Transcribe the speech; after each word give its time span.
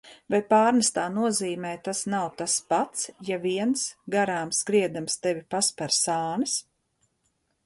Vai 0.33 0.37
pārnestā 0.51 1.03
nozīmē 1.17 1.73
tas 1.89 2.01
nav 2.15 2.25
tas 2.41 2.57
pats, 2.73 3.05
ja 3.29 3.39
viens, 3.45 3.87
garām 4.17 4.55
skriedams, 4.63 5.23
tevi 5.27 5.49
pasper 5.57 5.99
sānis? 6.03 6.59